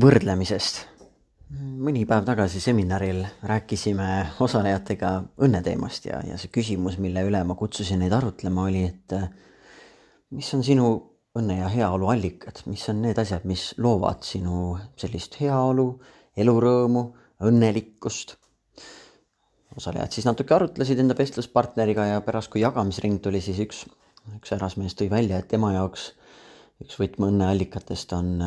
võrdlemisest. 0.00 0.86
mõni 1.50 2.04
päev 2.06 2.24
tagasi 2.24 2.60
seminaril 2.62 3.24
rääkisime 3.42 4.06
osalejatega 4.40 5.10
õnneteemast 5.42 6.06
ja, 6.06 6.20
ja 6.24 6.38
see 6.38 6.52
küsimus, 6.52 6.96
mille 7.02 7.24
üle 7.26 7.42
ma 7.44 7.56
kutsusin 7.58 7.98
neid 8.00 8.14
arutlema, 8.14 8.68
oli, 8.70 8.84
et 8.86 9.14
mis 10.30 10.48
on 10.54 10.64
sinu 10.64 10.88
õnne 11.36 11.58
ja 11.58 11.68
heaolu 11.68 12.08
allikad, 12.14 12.62
mis 12.70 12.86
on 12.88 13.02
need 13.02 13.18
asjad, 13.18 13.44
mis 13.50 13.70
loovad 13.78 14.22
sinu 14.24 14.76
sellist 15.00 15.40
heaolu, 15.42 15.88
elurõõmu, 16.36 17.06
õnnelikkust. 17.50 18.36
osalejad 19.76 20.12
siis 20.12 20.26
natuke 20.26 20.54
arutlesid 20.54 20.98
enda 20.98 21.16
vestluspartneriga 21.18 22.06
ja 22.14 22.20
pärast, 22.26 22.50
kui 22.50 22.62
jagamisring 22.62 23.20
tuli, 23.20 23.40
siis 23.40 23.58
üks, 23.66 23.84
üks 24.36 24.54
härrasmees 24.54 24.96
tõi 24.96 25.10
välja, 25.10 25.38
et 25.38 25.48
tema 25.48 25.74
jaoks 25.74 26.12
üks 26.80 26.96
võtmeõnneallikatest 27.02 28.14
on 28.16 28.38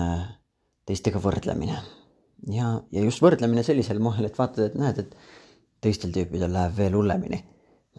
teistega 0.88 1.21
võrdlemine. 1.23 1.77
ja, 2.52 2.73
ja 2.91 3.05
just 3.05 3.23
võrdlemine 3.23 3.63
sellisel 3.63 4.02
moel, 4.03 4.27
et 4.27 4.38
vaatad, 4.38 4.66
et 4.67 4.76
näed, 4.80 4.99
et 4.99 5.16
teistel 5.84 6.13
tüüpidel 6.16 6.52
läheb 6.53 6.75
veel 6.77 6.98
hullemini. 6.98 7.44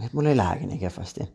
et 0.03 0.13
mul 0.13 0.31
ei 0.31 0.37
lähegi 0.37 0.69
nii 0.71 0.81
kehvasti. 0.83 1.29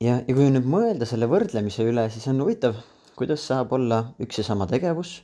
ja, 0.00 0.20
ja 0.20 0.34
kui 0.34 0.50
nüüd 0.50 0.66
mõelda 0.66 1.06
selle 1.06 1.30
võrdlemise 1.30 1.86
üle, 1.86 2.08
siis 2.10 2.28
on 2.32 2.42
huvitav, 2.42 2.78
kuidas 3.18 3.46
saab 3.46 3.72
olla 3.72 4.04
üks 4.22 4.38
ja 4.38 4.46
sama 4.46 4.66
tegevus 4.70 5.22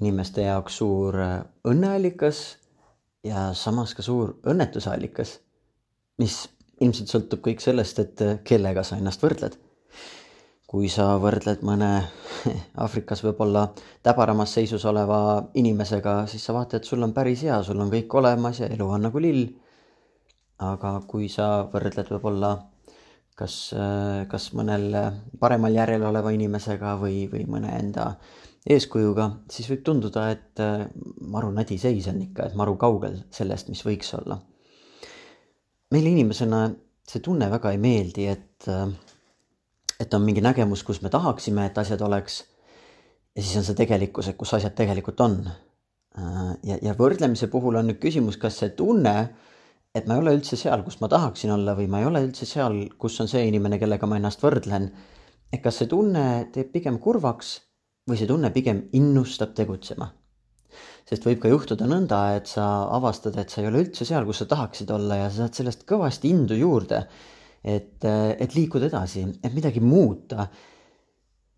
inimeste 0.00 0.42
jaoks 0.44 0.76
suur 0.82 1.16
äh, 1.22 1.38
õnneallikas 1.64 2.42
ja 3.24 3.52
samas 3.56 3.94
ka 3.96 4.04
suur 4.04 4.36
õnnetusallikas, 4.46 5.38
mis 6.20 6.42
ilmselt 6.84 7.08
sõltub 7.08 7.40
kõik 7.46 7.62
sellest, 7.64 8.02
et 8.02 8.20
äh, 8.26 8.36
kellega 8.44 8.84
sa 8.84 8.98
ennast 9.00 9.22
võrdled 9.24 9.56
kui 10.66 10.88
sa 10.90 11.14
võrdled 11.22 11.62
mõne 11.66 11.88
Aafrikas 12.82 13.22
võib-olla 13.24 13.66
täbaramas 14.04 14.54
seisus 14.56 14.84
oleva 14.88 15.18
inimesega, 15.54 16.22
siis 16.30 16.44
sa 16.46 16.54
vaatad, 16.56 16.80
et 16.80 16.88
sul 16.88 17.02
on 17.02 17.14
päris 17.16 17.44
hea, 17.46 17.58
sul 17.66 17.80
on 17.82 17.92
kõik 17.92 18.14
olemas 18.20 18.62
ja 18.62 18.70
elu 18.72 18.88
on 18.98 19.08
nagu 19.08 19.22
lill. 19.22 19.46
aga 20.56 21.02
kui 21.06 21.28
sa 21.28 21.66
võrdled 21.72 22.08
võib-olla 22.14 22.54
kas, 23.36 23.56
kas 24.30 24.46
mõnel 24.56 24.86
paremal 25.40 25.74
järjel 25.74 26.06
oleva 26.08 26.32
inimesega 26.32 26.94
või, 27.00 27.26
või 27.28 27.44
mõne 27.44 27.74
enda 27.76 28.14
eeskujuga, 28.66 29.28
siis 29.52 29.68
võib 29.70 29.82
tunduda, 29.84 30.30
et 30.32 30.62
maru 31.20 31.52
nadi 31.54 31.76
seis 31.78 32.08
on 32.10 32.22
ikka, 32.24 32.48
et 32.48 32.56
maru 32.58 32.74
kaugel 32.80 33.20
sellest, 33.30 33.68
mis 33.68 33.84
võiks 33.86 34.14
olla. 34.16 34.40
meile 35.92 36.10
inimesena 36.10 36.64
see 37.06 37.22
tunne 37.22 37.46
väga 37.50 37.70
ei 37.74 37.78
meeldi, 37.78 38.26
et 38.26 38.66
et 40.00 40.14
on 40.14 40.24
mingi 40.24 40.42
nägemus, 40.44 40.82
kus 40.84 41.00
me 41.02 41.10
tahaksime, 41.12 41.66
et 41.66 41.78
asjad 41.78 42.00
oleks. 42.00 42.44
ja 43.36 43.42
siis 43.42 43.56
on 43.60 43.64
see 43.64 43.76
tegelikkus, 43.76 44.28
et 44.28 44.36
kus 44.36 44.54
asjad 44.54 44.74
tegelikult 44.76 45.20
on. 45.20 45.38
ja, 46.64 46.78
ja 46.82 46.94
võrdlemise 46.98 47.50
puhul 47.52 47.76
on 47.76 47.90
nüüd 47.90 48.00
küsimus, 48.00 48.38
kas 48.40 48.60
see 48.62 48.72
tunne, 48.76 49.16
et 49.94 50.06
ma 50.06 50.16
ei 50.16 50.24
ole 50.24 50.36
üldse 50.38 50.56
seal, 50.56 50.82
kus 50.84 51.00
ma 51.00 51.08
tahaksin 51.12 51.52
olla 51.52 51.76
või 51.76 51.88
ma 51.92 52.00
ei 52.00 52.08
ole 52.08 52.24
üldse 52.28 52.48
seal, 52.48 52.86
kus 52.98 53.20
on 53.20 53.28
see 53.28 53.46
inimene, 53.48 53.78
kellega 53.78 54.08
ma 54.08 54.20
ennast 54.20 54.44
võrdlen. 54.44 54.90
et 55.52 55.62
kas 55.62 55.76
see 55.78 55.88
tunne 55.88 56.48
teeb 56.52 56.72
pigem 56.72 56.98
kurvaks 56.98 57.56
või 58.08 58.18
see 58.18 58.26
tunne 58.26 58.50
pigem 58.50 58.88
innustab 58.92 59.54
tegutsema 59.54 60.10
sest 61.06 61.26
võib 61.26 61.38
ka 61.42 61.50
juhtuda 61.50 61.86
nõnda, 61.86 62.18
et 62.36 62.50
sa 62.50 62.64
avastad, 62.96 63.36
et 63.38 63.52
sa 63.52 63.62
ei 63.62 63.68
ole 63.70 63.84
üldse 63.84 64.04
seal, 64.04 64.26
kus 64.26 64.42
sa 64.42 64.48
tahaksid 64.50 64.90
olla 64.90 65.20
ja 65.20 65.28
sa 65.30 65.44
saad 65.44 65.60
sellest 65.60 65.84
kõvasti 65.88 66.32
indu 66.34 66.58
juurde 66.58 67.04
et, 67.66 68.04
et 68.06 68.54
liikuda 68.54 68.88
edasi, 68.90 69.24
et 69.42 69.54
midagi 69.54 69.82
muuta. 69.82 70.48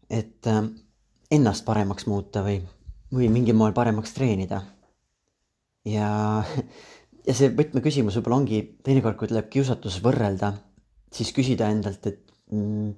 et 0.08 0.46
äh, 0.48 0.62
ennast 1.30 1.66
paremaks 1.66 2.06
muuta 2.08 2.40
või, 2.44 2.62
või 3.12 3.28
mingil 3.32 3.56
moel 3.56 3.74
paremaks 3.76 4.14
treenida. 4.16 4.62
ja, 5.84 6.08
ja 7.26 7.34
see 7.36 7.52
võtmeküsimus 7.56 8.16
võib-olla 8.18 8.40
ongi 8.40 8.62
teinekord, 8.84 9.18
kui 9.20 9.28
tuleb 9.28 9.50
kiusatus 9.52 10.00
võrrelda, 10.04 10.54
siis 11.12 11.32
küsida 11.36 11.68
endalt, 11.72 12.06
et 12.08 12.24
mm, 12.52 12.90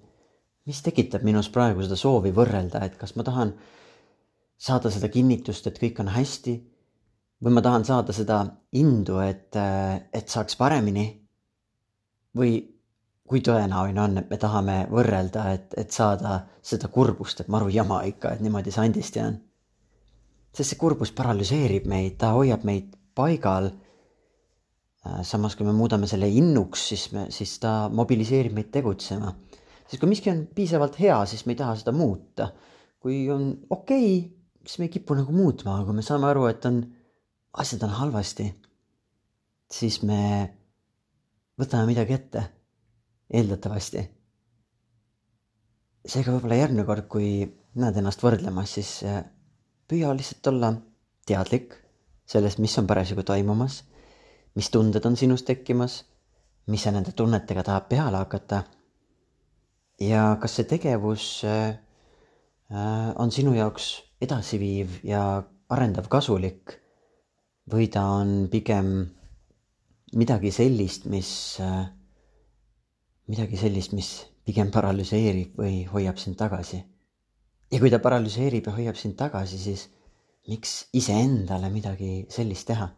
mis 0.70 0.82
tekitab 0.86 1.26
minus 1.26 1.50
praegu 1.50 1.82
seda 1.82 1.98
soovi 1.98 2.32
võrrelda, 2.34 2.82
et 2.86 2.98
kas 3.00 3.16
ma 3.18 3.26
tahan 3.26 3.54
saada 4.60 4.90
seda 4.92 5.08
kinnitust, 5.10 5.66
et 5.66 5.78
kõik 5.80 6.02
on 6.02 6.12
hästi 6.14 6.58
või 7.40 7.56
ma 7.56 7.62
tahan 7.64 7.86
saada 7.88 8.12
seda 8.14 8.42
indu, 8.76 9.18
et, 9.24 9.56
et 9.56 10.28
saaks 10.28 10.58
paremini 10.60 11.06
või 12.36 12.58
kui 13.30 13.44
tõenäoline 13.46 14.00
on, 14.02 14.18
et 14.18 14.30
me 14.32 14.38
tahame 14.42 14.80
võrrelda, 14.90 15.44
et, 15.54 15.74
et 15.78 15.94
saada 15.94 16.40
seda 16.66 16.88
kurbust, 16.90 17.44
et 17.44 17.52
maru 17.52 17.70
jama 17.70 18.00
ikka, 18.08 18.34
et 18.34 18.42
niimoodi 18.42 18.74
sandist 18.74 19.20
jään. 19.20 19.38
sest 20.50 20.72
see 20.72 20.78
kurbus 20.80 21.12
paralüseerib 21.14 21.86
meid, 21.86 22.16
ta 22.18 22.32
hoiab 22.34 22.66
meid 22.66 22.96
paigal. 23.14 23.70
Äh, 25.06 25.20
samas, 25.22 25.54
kui 25.54 25.68
me 25.68 25.76
muudame 25.76 26.10
selle 26.10 26.26
innuks, 26.26 26.88
siis 26.90 27.06
me, 27.14 27.28
siis 27.30 27.54
ta 27.62 27.86
mobiliseerib 27.94 28.58
meid 28.58 28.74
tegutsema. 28.74 29.32
siis 29.86 30.00
kui 30.00 30.10
miski 30.10 30.34
on 30.34 30.46
piisavalt 30.54 30.98
hea, 30.98 31.22
siis 31.26 31.46
me 31.46 31.54
ei 31.54 31.62
taha 31.62 31.78
seda 31.78 31.94
muuta. 31.94 32.50
kui 32.98 33.30
on 33.30 33.50
okei 33.70 34.16
okay,, 34.18 34.30
siis 34.66 34.78
me 34.78 34.90
ei 34.90 34.96
kipu 34.98 35.14
nagu 35.14 35.32
muutma, 35.32 35.76
aga 35.76 35.84
kui 35.84 36.02
me 36.02 36.02
saame 36.02 36.26
aru, 36.34 36.48
et 36.50 36.64
on, 36.66 36.82
asjad 37.62 37.86
on 37.86 37.98
halvasti, 38.02 38.54
siis 39.70 40.02
me 40.02 40.22
võtame 41.60 41.94
midagi 41.94 42.18
ette 42.18 42.50
eeldatavasti. 43.30 44.08
seega 46.06 46.32
võib-olla 46.34 46.56
järgmine 46.58 46.86
kord, 46.88 47.06
kui 47.12 47.44
näed 47.78 47.98
ennast 48.00 48.22
võrdlemas, 48.24 48.74
siis 48.78 48.92
äh, 49.06 49.22
püüa 49.88 50.10
lihtsalt 50.16 50.48
olla 50.50 50.72
teadlik 51.28 51.76
sellest, 52.30 52.58
mis 52.62 52.76
on 52.80 52.88
parasjagu 52.90 53.22
toimumas, 53.26 53.82
mis 54.56 54.70
tunded 54.72 55.04
on 55.06 55.16
sinus 55.18 55.44
tekkimas, 55.46 56.00
mis 56.70 56.82
sa 56.86 56.92
nende 56.94 57.12
tunnetega 57.16 57.64
tahad 57.66 57.88
peale 57.90 58.22
hakata. 58.22 58.64
ja 60.00 60.36
kas 60.40 60.54
see 60.56 60.64
tegevus 60.64 61.44
äh, 61.44 61.76
äh, 62.72 63.10
on 63.16 63.30
sinu 63.30 63.54
jaoks 63.54 63.92
edasiviiv 64.20 65.00
ja 65.04 65.42
arendav, 65.68 66.08
kasulik 66.08 66.78
või 67.70 67.88
ta 67.92 68.02
on 68.16 68.48
pigem 68.50 69.10
midagi 70.16 70.50
sellist, 70.50 71.04
mis 71.06 71.60
midagi 73.30 73.58
sellist, 73.60 73.94
mis 73.96 74.10
pigem 74.46 74.70
paralüseerib 74.74 75.58
või 75.60 75.84
hoiab 75.92 76.18
sind 76.18 76.38
tagasi. 76.40 76.82
ja 77.70 77.78
kui 77.78 77.90
ta 77.90 78.00
paralüseerib 78.02 78.66
ja 78.66 78.74
hoiab 78.74 78.96
sind 78.98 79.16
tagasi, 79.16 79.58
siis 79.58 79.88
miks 80.48 80.88
iseendale 80.92 81.70
midagi 81.70 82.26
sellist 82.28 82.66
teha? 82.72 82.90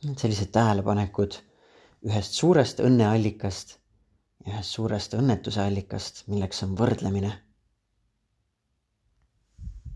sellised 0.00 0.48
tähelepanekud 0.52 1.34
ühest 2.08 2.32
suurest 2.32 2.78
õnneallikast 2.80 3.80
ühest 4.48 4.72
suurest 4.72 5.14
õnnetuse 5.18 5.60
allikast, 5.60 6.22
milleks 6.32 6.62
on 6.64 6.76
võrdlemine 6.78 7.32